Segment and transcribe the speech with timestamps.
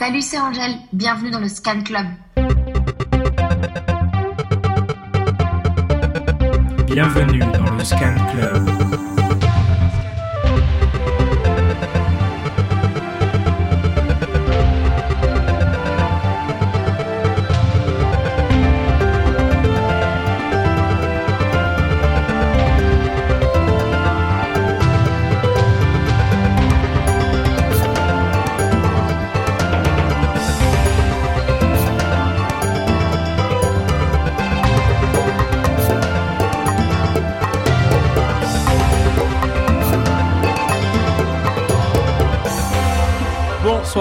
[0.00, 0.76] Salut, c'est Angèle.
[0.94, 2.06] Bienvenue dans le Scan Club.
[6.86, 9.09] Bienvenue dans le Scan Club.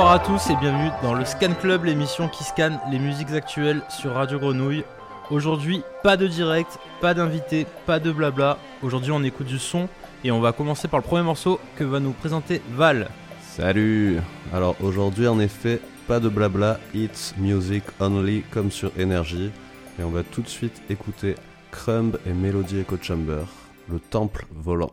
[0.10, 3.84] Bonsoir à tous et bienvenue dans le Scan Club, l'émission qui scanne les musiques actuelles
[3.90, 4.84] sur Radio Grenouille.
[5.30, 8.58] Aujourd'hui, pas de direct, pas d'invité, pas de blabla.
[8.82, 9.88] Aujourd'hui, on écoute du son
[10.24, 13.08] et on va commencer par le premier morceau que va nous présenter Val.
[13.56, 14.18] Salut
[14.52, 19.52] Alors aujourd'hui, en effet, pas de blabla, it's music only comme sur Energy.
[20.00, 21.36] Et on va tout de suite écouter
[21.70, 23.44] Crumb et Melody Echo Chamber,
[23.88, 24.90] le temple volant.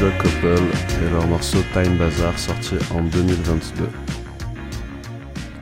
[0.00, 0.58] Joe Coppel
[1.02, 3.86] et leur morceau Time Bazaar sorti en 2022.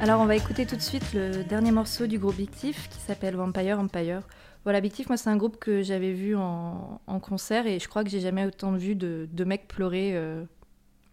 [0.01, 2.73] Alors on va écouter tout de suite le dernier morceau du groupe Big qui
[3.05, 4.23] s'appelle Vampire Empire.
[4.63, 8.11] Voilà, Big moi c'est un groupe que j'avais vu en, concert et je crois que
[8.11, 10.45] j'ai jamais autant vu de, de mecs pleurer euh,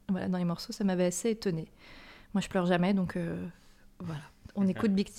[0.09, 1.67] voilà, dans les morceaux, ça m'avait assez étonné.
[2.35, 3.43] Moi je pleure jamais donc euh,
[4.01, 4.21] voilà,
[4.53, 5.09] on écoute Big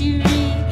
[0.00, 0.71] luxury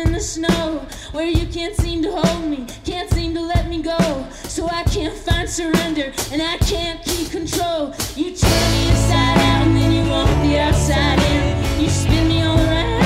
[0.00, 3.82] in the snow where you can't seem to hold me, can't seem to let me
[3.82, 3.98] go.
[4.44, 7.94] So I can't find surrender and I can't keep control.
[8.16, 11.82] You turn me inside out and then you walk the outside in.
[11.82, 12.99] You spin me all around.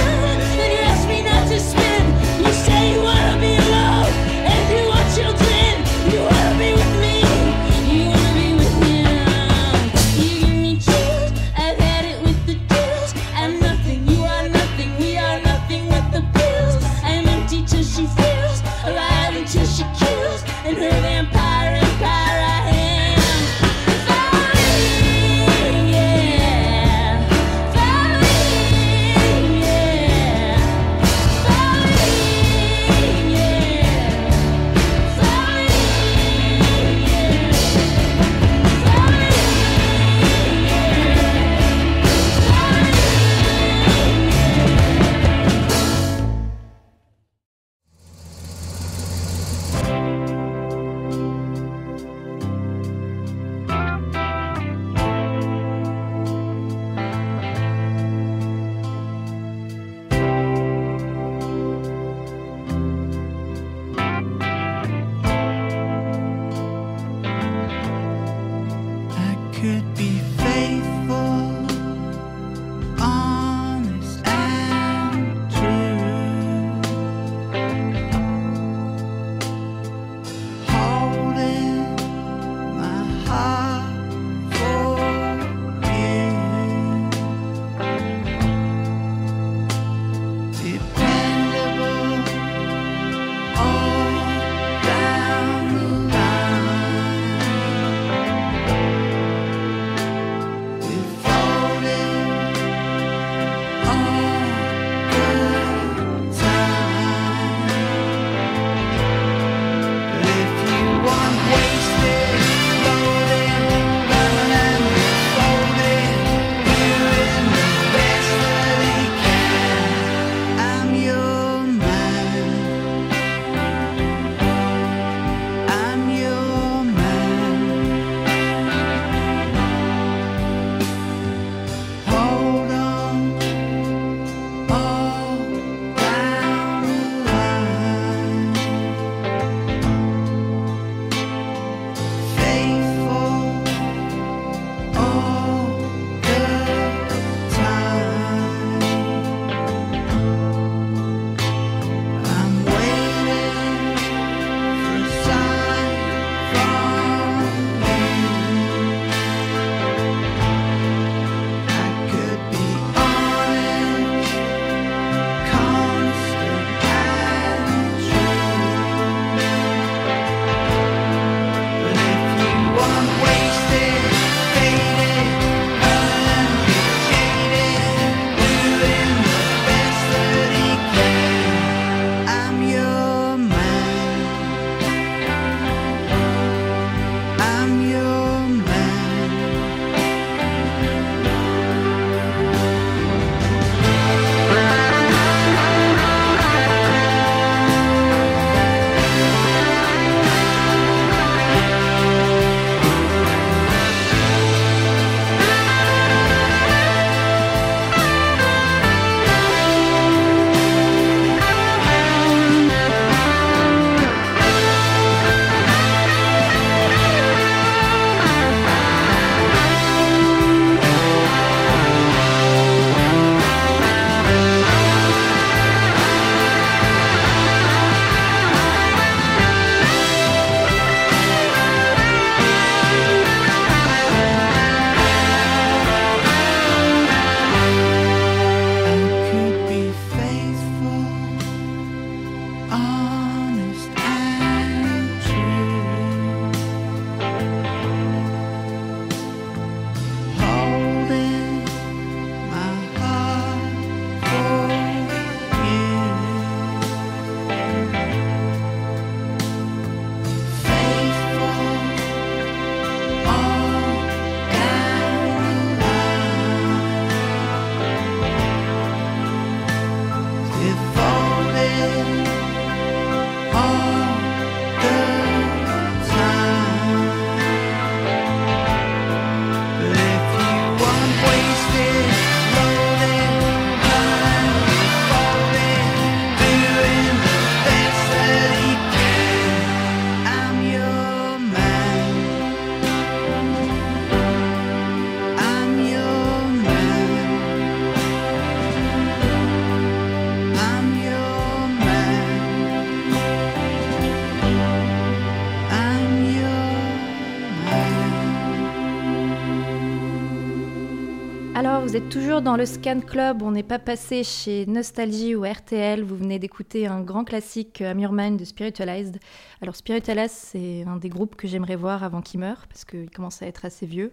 [311.57, 315.45] Alors, vous êtes toujours dans le Scan Club, on n'est pas passé chez Nostalgie ou
[315.45, 319.21] RTL, vous venez d'écouter un grand classique euh, Amur Mind de Spiritualized.
[319.63, 323.41] Alors, Spiritualized, c'est un des groupes que j'aimerais voir avant qu'il meure, parce qu'il commence
[323.41, 324.13] à être assez vieux.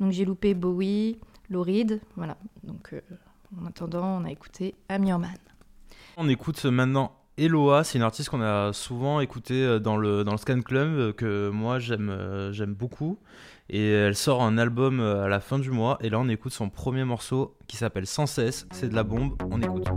[0.00, 1.18] Donc, j'ai loupé Bowie,
[1.50, 2.36] Reed, voilà.
[2.62, 3.00] Donc, euh,
[3.58, 5.30] en attendant, on a écouté Amur Man.
[6.18, 10.32] On écoute maintenant Eloa, c'est une artiste qu'on a souvent écoutée euh, dans le, dans
[10.32, 13.18] le Scan Club, euh, que moi euh, j'aime beaucoup.
[13.68, 16.52] Et elle sort un album euh, à la fin du mois, et là on écoute
[16.52, 19.88] son premier morceau qui s'appelle Sans cesse, c'est de la bombe, on écoute.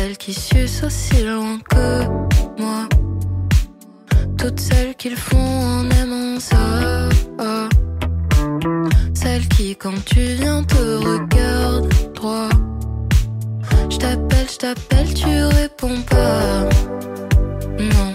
[0.00, 2.04] Celles qui sucent aussi loin que
[2.58, 2.88] moi.
[4.38, 7.08] Toutes celles qu'ils font en aimant ça.
[9.12, 12.48] Celles qui, quand tu viens, te regardent droit.
[13.90, 16.68] Je t'appelle, je t'appelle, tu réponds pas.
[17.92, 18.10] Non,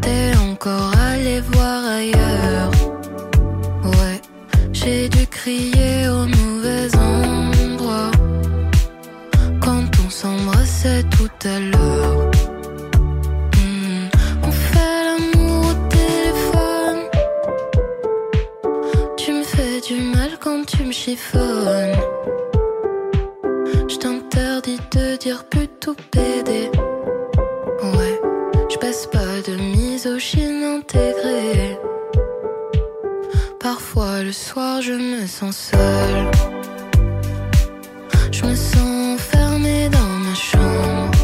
[0.00, 2.70] t'es encore allé voir ailleurs.
[3.84, 4.20] Ouais,
[4.72, 5.08] j'ai
[25.22, 26.68] dire plutôt PD.
[27.82, 28.20] Ouais,
[28.68, 31.78] je passe pas de misogyne intégrée.
[33.60, 36.30] Parfois le soir je me sens seule.
[38.32, 41.18] Je me sens enfermée dans ma chambre.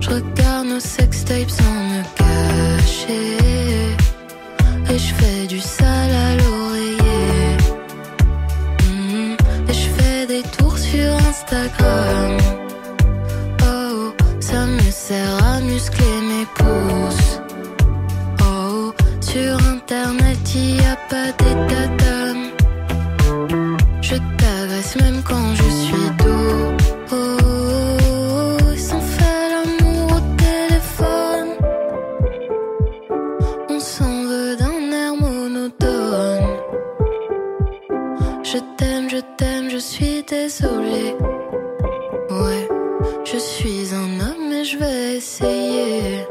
[0.00, 3.36] Je regarde nos sextapes sans me cacher.
[4.90, 5.46] Et je fais
[15.08, 17.07] sert à muscler mes pouces.
[44.64, 46.26] je vais essayer.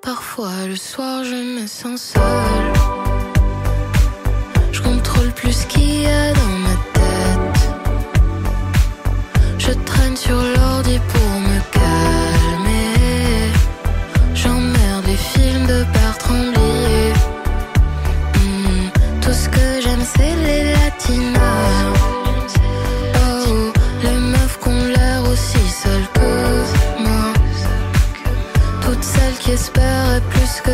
[0.00, 2.72] Parfois le soir je me sens seule.
[4.72, 7.60] Je contrôle plus ce qu'il y a dans ma tête.
[9.58, 11.40] Je traîne sur l'ordi pour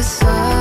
[0.01, 0.60] plus que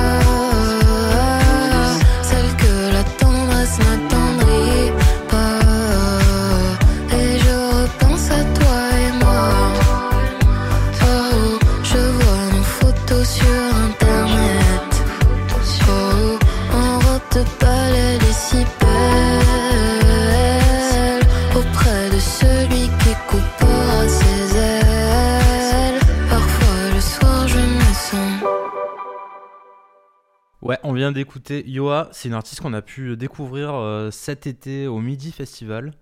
[31.12, 35.92] d'écouter Yoa, c'est une artiste qu'on a pu découvrir euh, cet été au Midi Festival.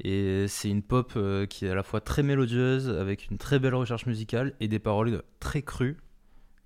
[0.00, 3.58] Et c'est une pop euh, qui est à la fois très mélodieuse, avec une très
[3.58, 5.96] belle recherche musicale et des paroles très crues.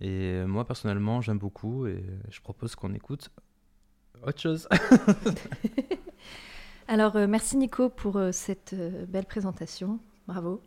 [0.01, 3.31] Et moi personnellement, j'aime beaucoup et je propose qu'on écoute
[4.23, 4.69] autre chose.
[6.89, 8.75] Alors, euh, merci Nico pour cette
[9.09, 10.01] belle présentation.
[10.27, 10.63] Bravo.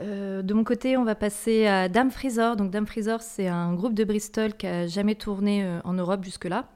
[0.00, 2.56] Euh, de mon côté, on va passer à Dame Freezer.
[2.56, 6.24] Donc, Dame Freezer, c'est un groupe de Bristol qui a jamais tourné euh, en Europe
[6.24, 6.68] jusque-là.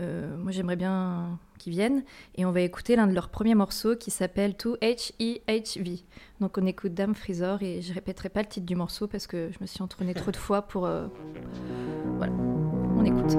[0.00, 2.02] Euh, moi, j'aimerais bien qu'ils viennent.
[2.34, 6.02] Et on va écouter l'un de leurs premiers morceaux qui s'appelle 2HEHV.
[6.40, 9.50] Donc, on écoute Dame Freezer et je répéterai pas le titre du morceau parce que
[9.52, 10.88] je me suis entraînée trop de fois pour.
[12.18, 12.32] Voilà.
[12.96, 13.36] On écoute.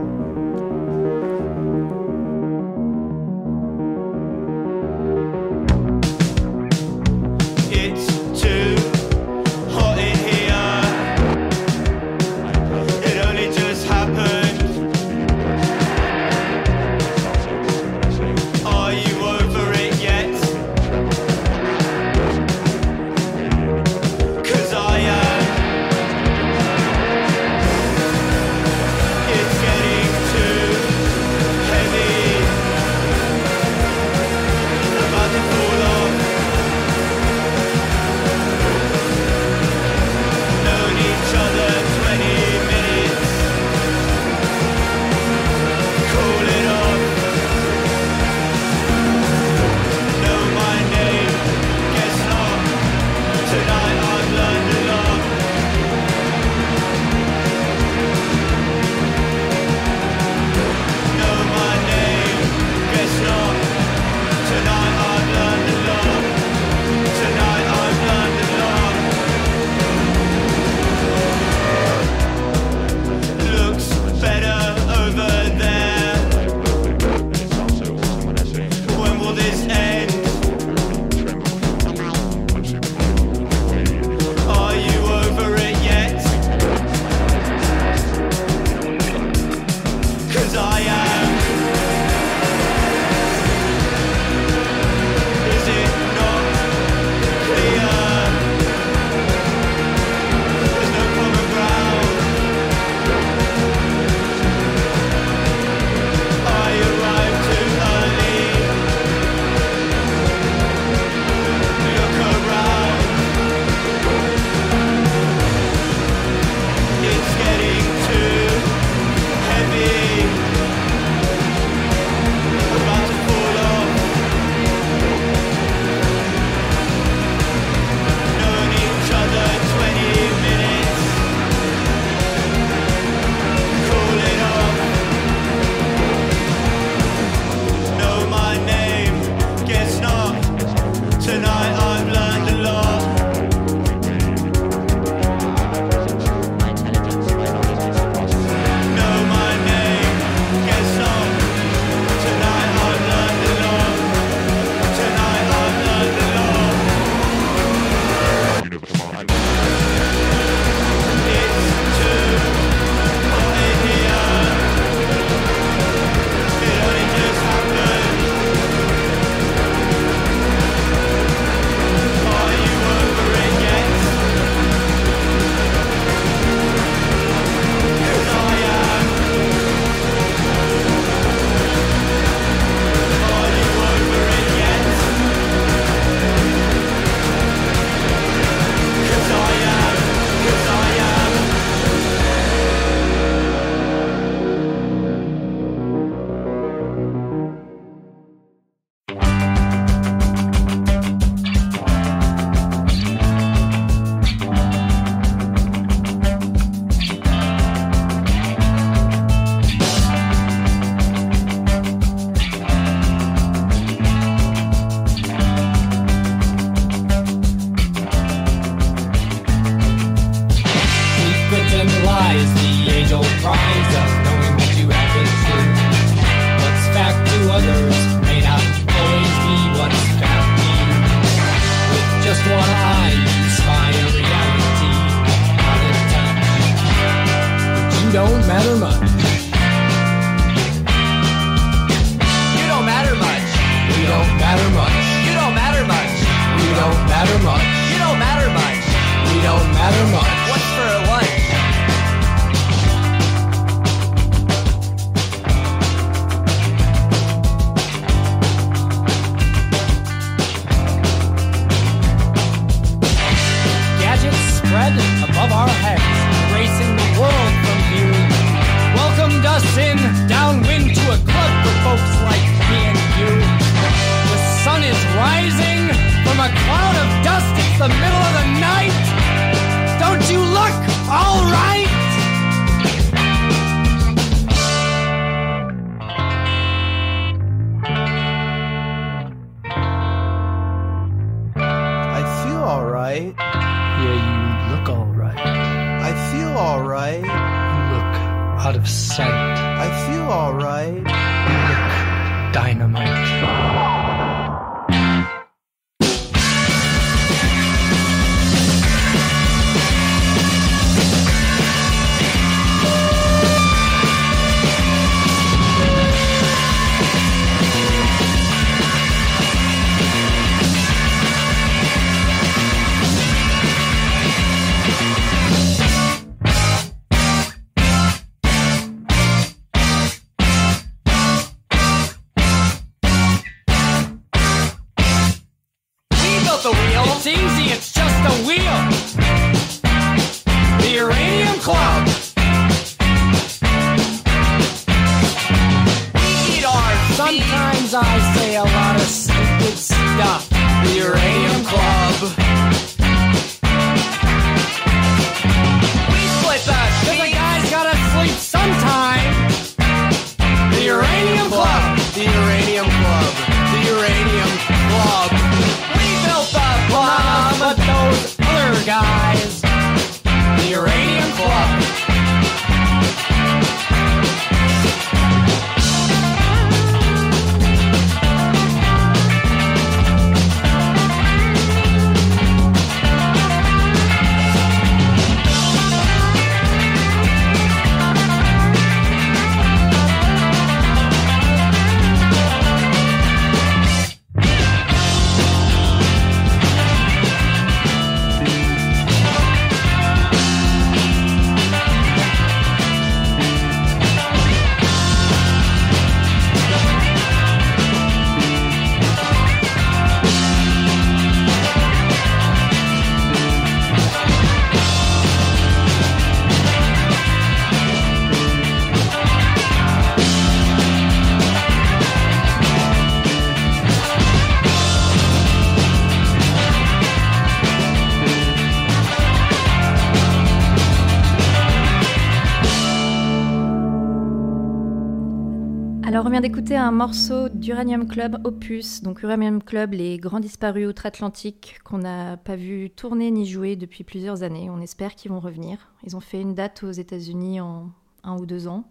[436.07, 439.01] Alors, on vient d'écouter un morceau d'Uranium Club Opus.
[439.01, 444.03] Donc, Uranium Club, les grands disparus outre-Atlantique qu'on n'a pas vu tourner ni jouer depuis
[444.03, 444.69] plusieurs années.
[444.69, 445.79] On espère qu'ils vont revenir.
[446.05, 447.89] Ils ont fait une date aux États-Unis en
[448.23, 448.83] un ou deux ans.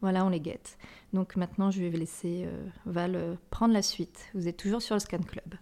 [0.00, 0.78] Voilà, on les guette.
[1.12, 4.24] Donc, maintenant, je vais laisser euh, Val euh, prendre la suite.
[4.34, 5.56] Vous êtes toujours sur le Scan Club.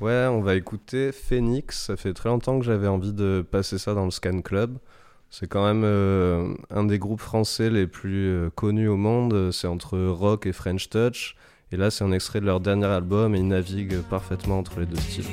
[0.00, 1.86] Ouais, on va écouter Phoenix.
[1.86, 4.78] Ça fait très longtemps que j'avais envie de passer ça dans le Scan Club.
[5.30, 9.50] C'est quand même euh, un des groupes français les plus euh, connus au monde.
[9.52, 11.36] C'est entre rock et French Touch.
[11.72, 14.86] Et là, c'est un extrait de leur dernier album et ils naviguent parfaitement entre les
[14.86, 15.24] deux styles.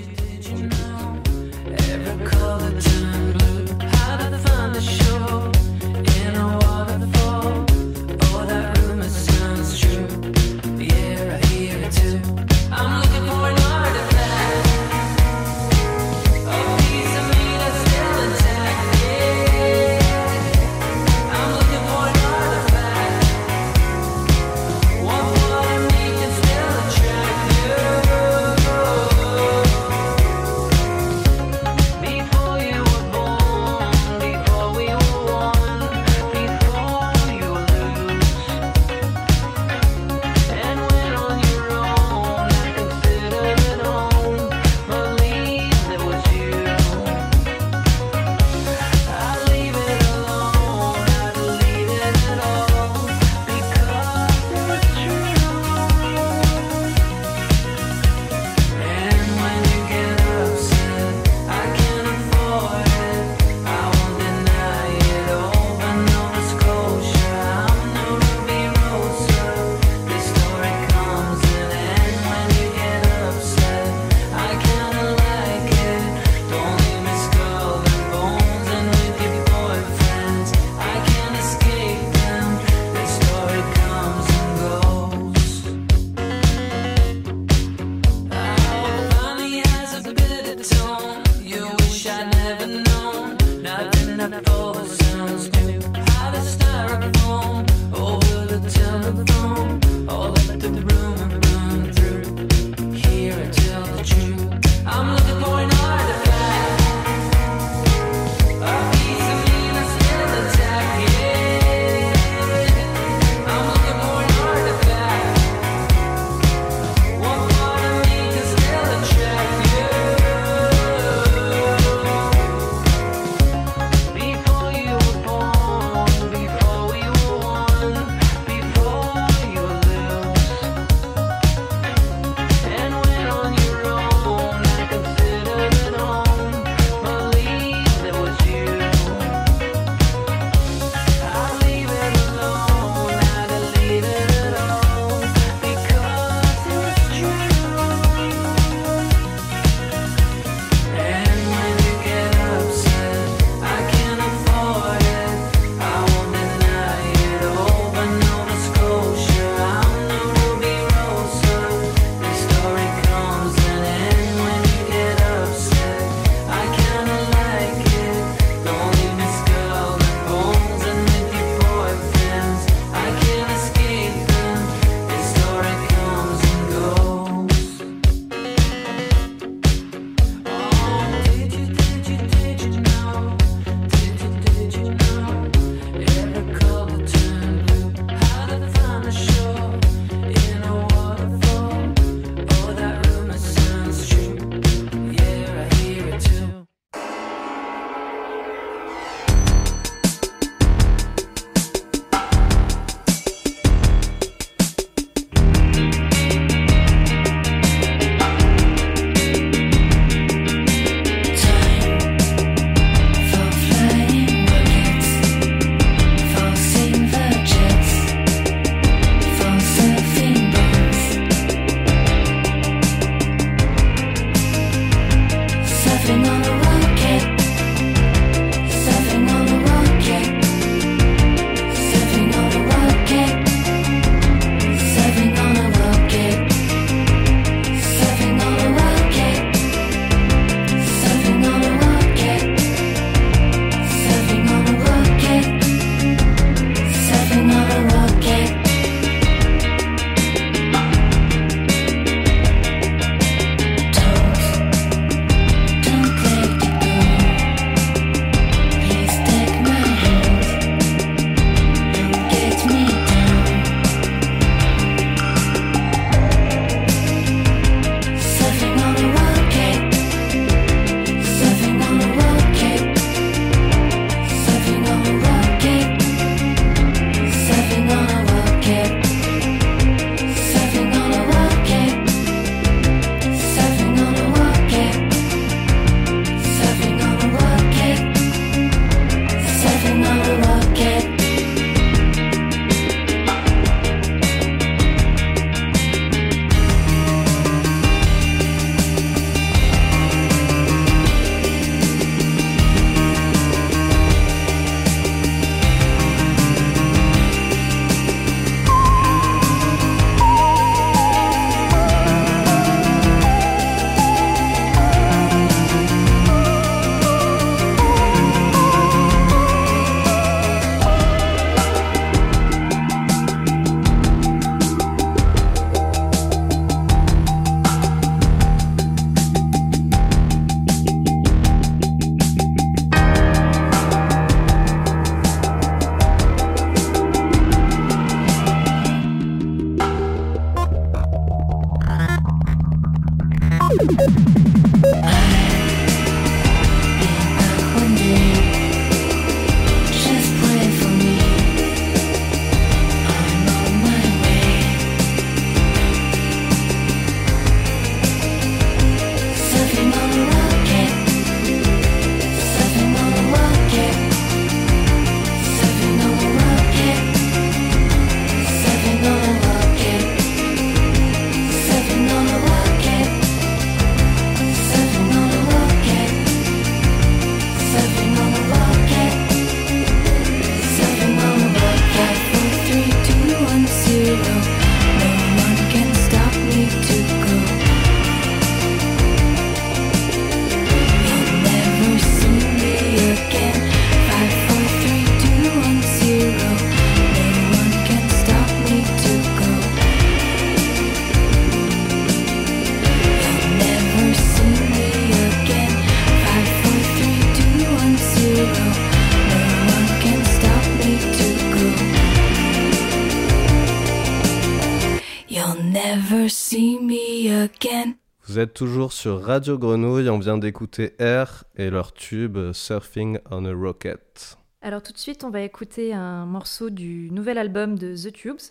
[416.54, 417.95] See me again.
[418.28, 423.18] Vous êtes toujours sur Radio Grenouille, on vient d'écouter Air et leur tube euh, Surfing
[423.32, 424.38] on a Rocket.
[424.62, 428.41] Alors tout de suite, on va écouter un morceau du nouvel album de The Tubes,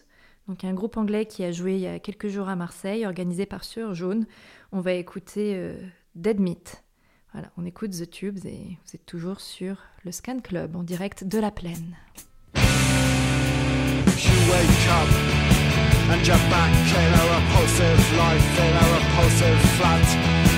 [0.48, 3.46] donc un groupe anglais qui a joué il y a quelques jours à Marseille, organisé
[3.46, 4.26] par Sur Jaune.
[4.72, 5.76] On va écouter euh,
[6.16, 6.82] Dead Meat.
[7.32, 11.22] Voilà, on écoute The Tubes et vous êtes toujours sur le Scan Club en direct
[11.22, 11.96] de la plaine.
[14.16, 15.61] You wake up
[16.12, 20.08] and you're back in a repulsive life in a repulsive flat.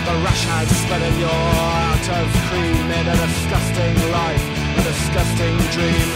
[0.06, 4.44] The rash has spinning you out of cream in a disgusting life,
[4.78, 6.08] a disgusting dream.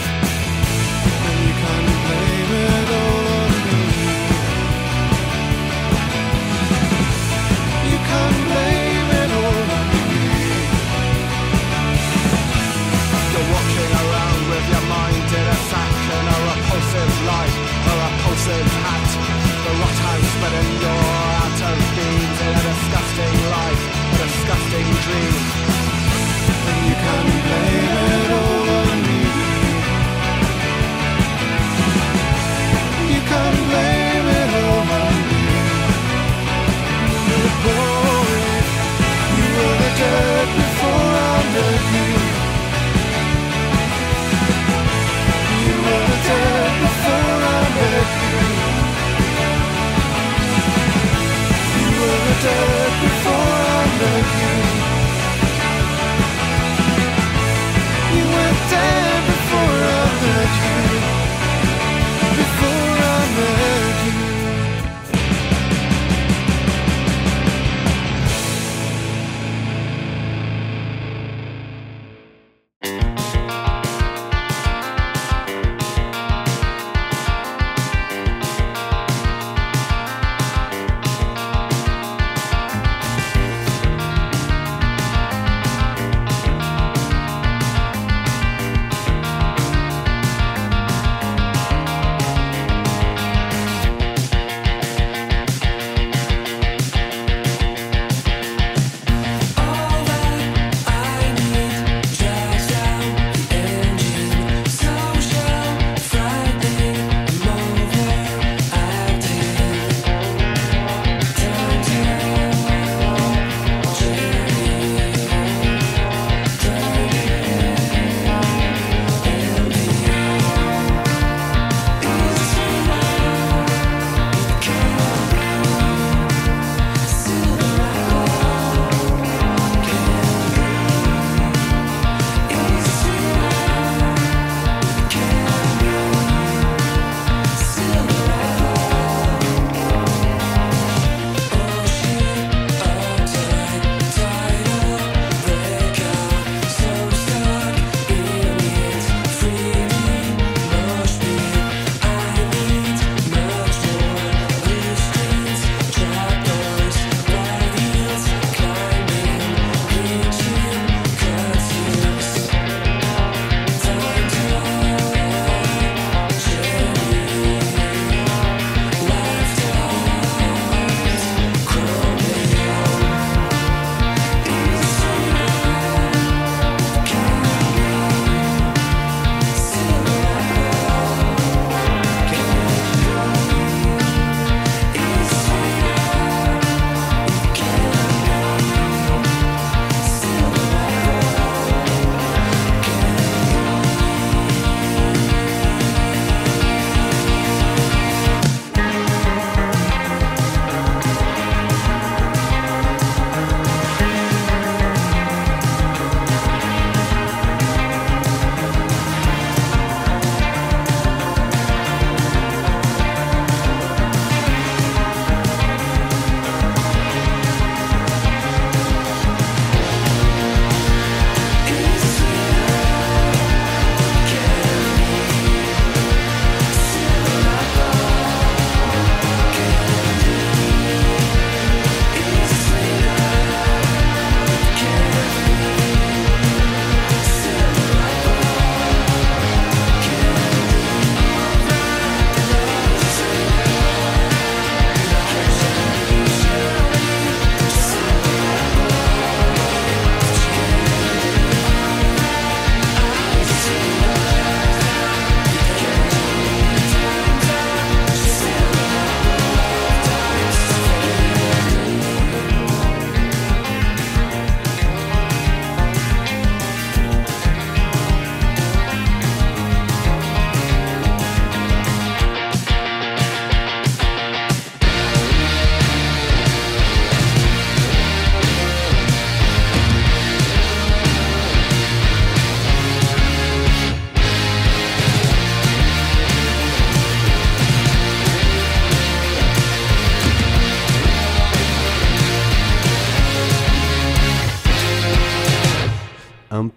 [1.28, 3.82] And you can blame it all on me.
[7.94, 10.26] You can blame it all on me.
[13.32, 18.70] You're walking around with your mind in a sack and a repulsive life, a repulsive
[18.82, 19.27] hat
[19.68, 21.04] the rot house, but in your
[21.44, 25.34] utter of beans in a disgusting life, a disgusting dream.
[26.68, 29.20] And you can blame it all on me.
[33.12, 35.44] You can blame it all on me.
[37.28, 38.32] You boy,
[39.38, 42.07] you were the dirt before I met you.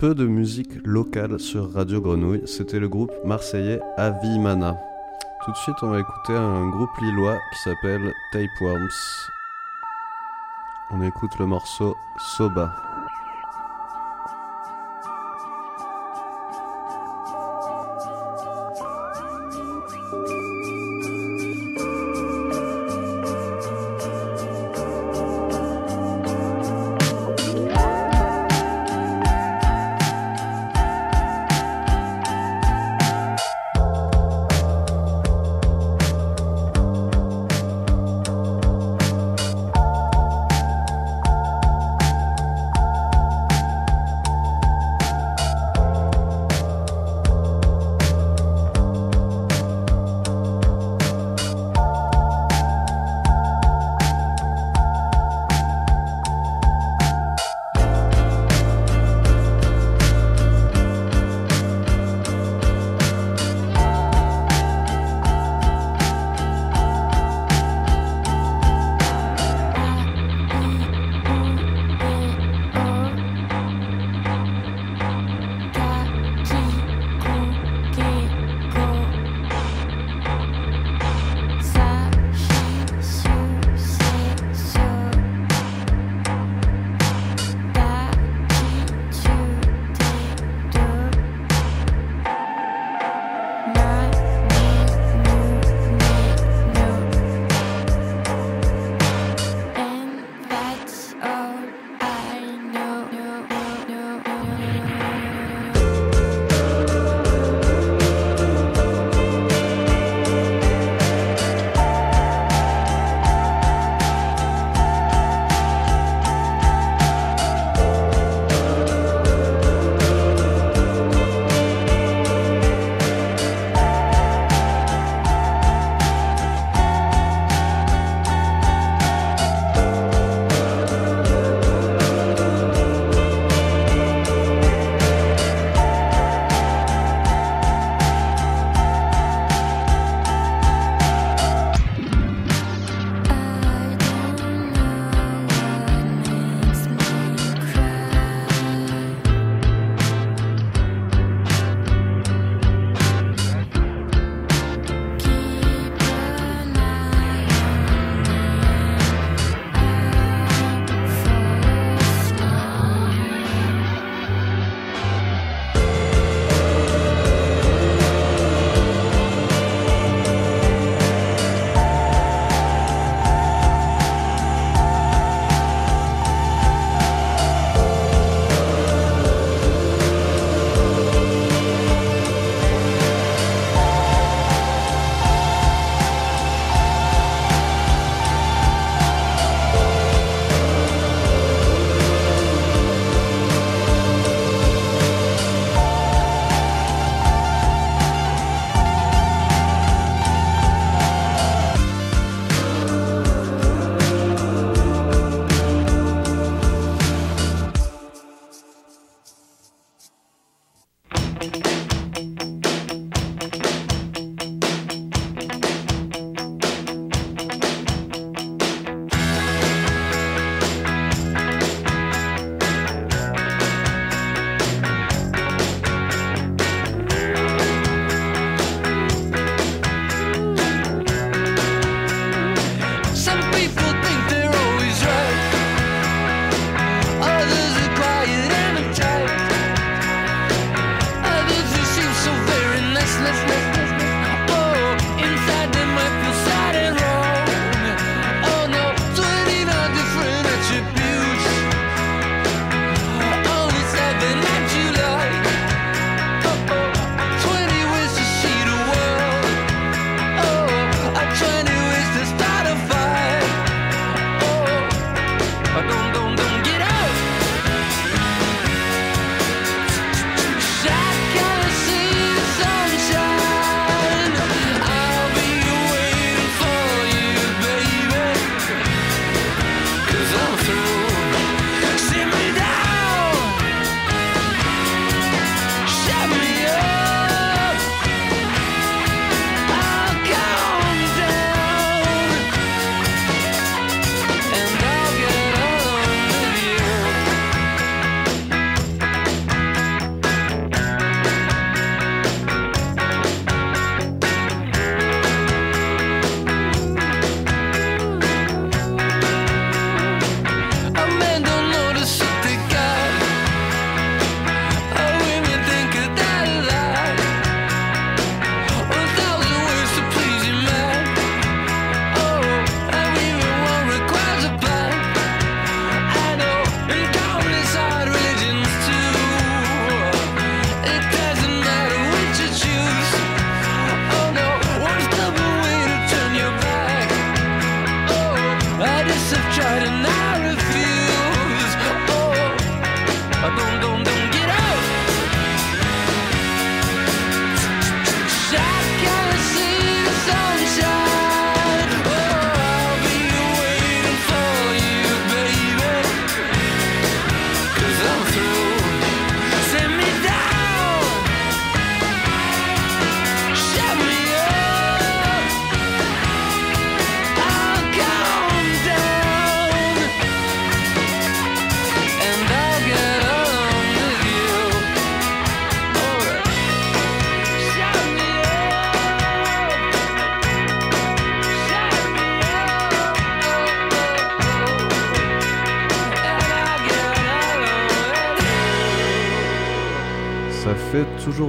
[0.02, 2.42] Peu de musique locale sur Radio Grenouille.
[2.48, 4.76] C'était le groupe marseillais Avimana.
[5.46, 8.90] Tout de suite, on va écouter un groupe lillois qui s'appelle Tapeworms.
[10.90, 11.96] On écoute le morceau
[12.36, 12.91] Soba.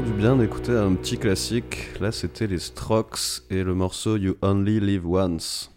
[0.01, 1.91] du bien d'écouter un petit classique.
[2.01, 5.71] Là, c'était les Strokes et le morceau You Only Live Once.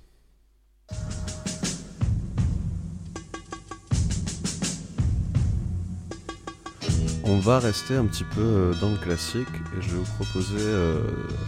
[7.25, 9.47] On va rester un petit peu euh, dans le classique
[9.77, 11.01] et je vais vous proposer euh,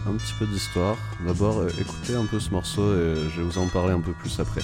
[0.06, 0.96] un petit peu d'histoire.
[1.26, 4.12] D'abord, euh, écoutez un peu ce morceau et je vais vous en parler un peu
[4.12, 4.60] plus après.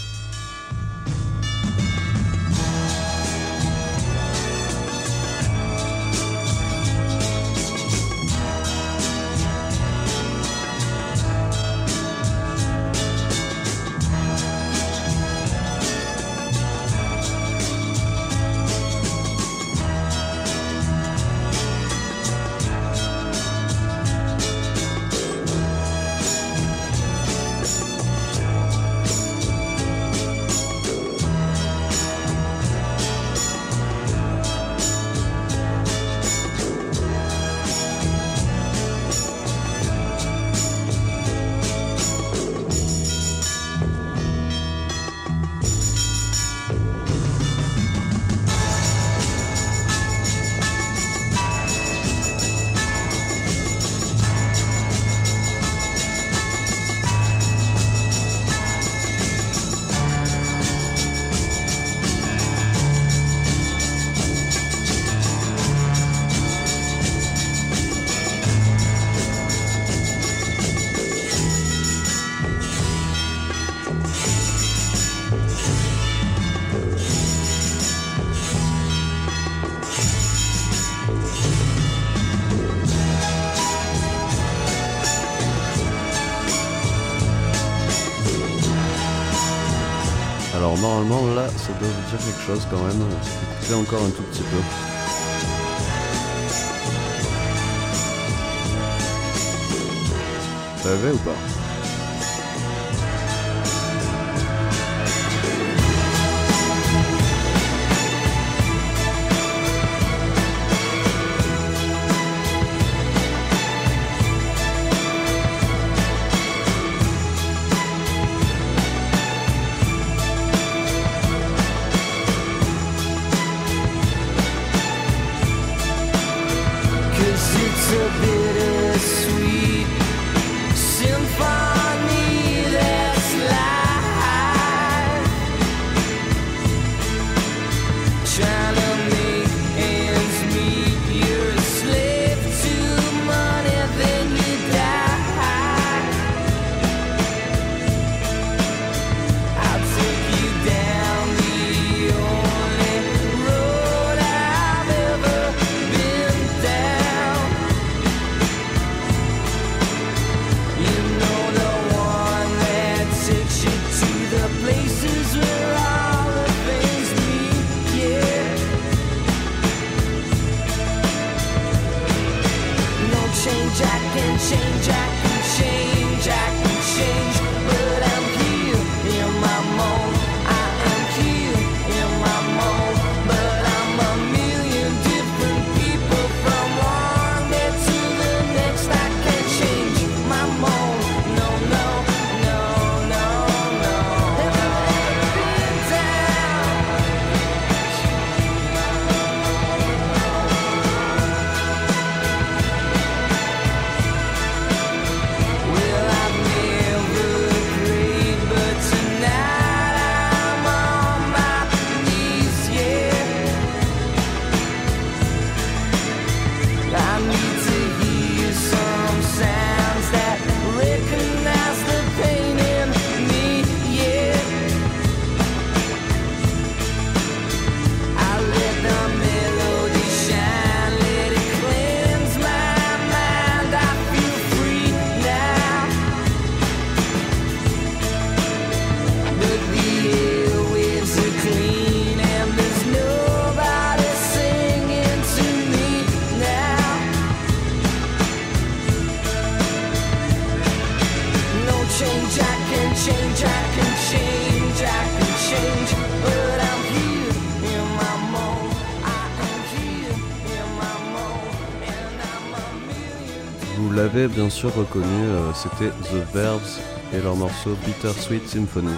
[264.48, 266.80] bien reconnu, euh, c'était The Verbs
[267.14, 268.92] et leur morceau Bittersweet Symphony.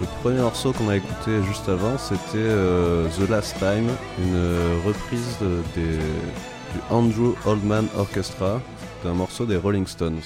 [0.00, 3.88] Le premier morceau qu'on a écouté juste avant, c'était euh, The Last Time,
[4.18, 5.38] une euh, reprise
[5.74, 8.60] du Andrew Oldman Orchestra
[9.02, 10.22] d'un morceau des Rolling Stones.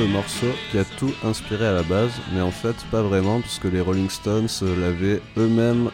[0.00, 3.64] Le morceau qui a tout inspiré à la base, mais en fait pas vraiment puisque
[3.64, 5.90] les Rolling Stones euh, l'avaient eux-mêmes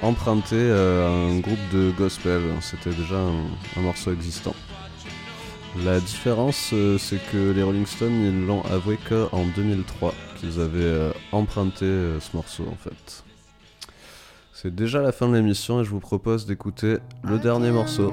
[0.00, 2.42] emprunté euh, à un groupe de gospel.
[2.60, 3.44] C'était déjà un,
[3.76, 4.56] un morceau existant.
[5.84, 11.12] La différence, euh, c'est que les Rolling Stones, ils l'ont avoué qu'en 2003 qu'ils avaient
[11.30, 11.86] emprunté
[12.18, 13.22] ce morceau en fait.
[14.52, 18.10] C'est déjà la fin de l'émission et je vous propose d'écouter le dernier morceau.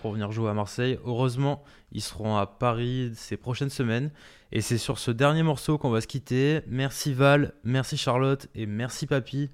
[0.00, 0.98] Pour venir jouer à Marseille.
[1.04, 1.62] Heureusement,
[1.92, 4.10] ils seront à Paris ces prochaines semaines.
[4.52, 6.60] Et c'est sur ce dernier morceau qu'on va se quitter.
[6.66, 9.50] Merci Val, merci Charlotte et merci Papy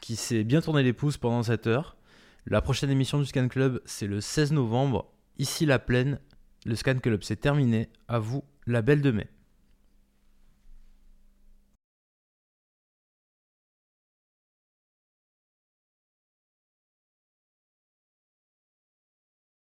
[0.00, 1.96] qui s'est bien tourné les pouces pendant cette heure.
[2.46, 6.18] La prochaine émission du Scan Club, c'est le 16 novembre, ici la plaine.
[6.64, 7.88] Le Scan Club, c'est terminé.
[8.08, 9.28] À vous, la belle de mai.